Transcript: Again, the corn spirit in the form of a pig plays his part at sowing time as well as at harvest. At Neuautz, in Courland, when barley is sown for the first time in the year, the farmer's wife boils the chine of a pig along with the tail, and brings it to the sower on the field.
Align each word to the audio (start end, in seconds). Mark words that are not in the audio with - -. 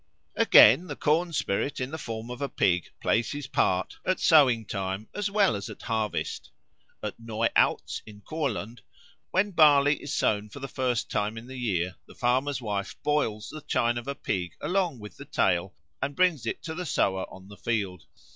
Again, 0.35 0.87
the 0.87 0.95
corn 0.95 1.31
spirit 1.31 1.79
in 1.79 1.91
the 1.91 1.97
form 1.99 2.31
of 2.31 2.41
a 2.41 2.49
pig 2.49 2.89
plays 2.99 3.33
his 3.33 3.45
part 3.45 3.99
at 4.03 4.19
sowing 4.19 4.65
time 4.65 5.07
as 5.13 5.29
well 5.29 5.55
as 5.55 5.69
at 5.69 5.83
harvest. 5.83 6.49
At 7.03 7.19
Neuautz, 7.19 8.01
in 8.07 8.21
Courland, 8.21 8.81
when 9.29 9.51
barley 9.51 10.01
is 10.01 10.11
sown 10.11 10.49
for 10.49 10.59
the 10.59 10.67
first 10.67 11.11
time 11.11 11.37
in 11.37 11.45
the 11.45 11.59
year, 11.59 11.97
the 12.07 12.15
farmer's 12.15 12.63
wife 12.63 12.95
boils 13.03 13.49
the 13.51 13.61
chine 13.61 13.99
of 13.99 14.07
a 14.07 14.15
pig 14.15 14.55
along 14.59 14.97
with 14.97 15.17
the 15.17 15.25
tail, 15.25 15.75
and 16.01 16.15
brings 16.15 16.47
it 16.47 16.63
to 16.63 16.73
the 16.73 16.87
sower 16.87 17.31
on 17.31 17.47
the 17.49 17.55
field. 17.57 18.07